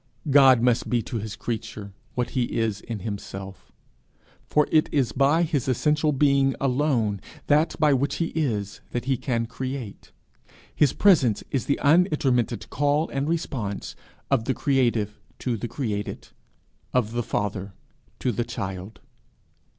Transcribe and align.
God 0.31 0.63
must 0.63 0.89
be 0.89 1.03
to 1.03 1.19
his 1.19 1.35
creature 1.35 1.93
what 2.15 2.31
he 2.31 2.57
is 2.57 2.81
in 2.81 3.01
himself, 3.01 3.71
for 4.47 4.67
it 4.71 4.89
is 4.91 5.11
by 5.11 5.43
his 5.43 5.67
essential 5.67 6.11
being 6.11 6.55
alone, 6.59 7.21
that 7.45 7.75
by 7.79 7.93
which 7.93 8.15
he 8.15 8.29
is, 8.29 8.81
that 8.93 9.05
he 9.05 9.15
can 9.15 9.45
create. 9.45 10.11
His 10.73 10.91
presence 10.91 11.43
is 11.51 11.67
the 11.67 11.79
unintermittent 11.83 12.67
call 12.71 13.09
and 13.11 13.29
response 13.29 13.95
of 14.31 14.45
the 14.45 14.55
creative 14.55 15.19
to 15.37 15.55
the 15.55 15.67
created, 15.67 16.29
of 16.95 17.11
the 17.11 17.21
father 17.21 17.73
to 18.21 18.31
the 18.31 18.43
child. 18.43 19.01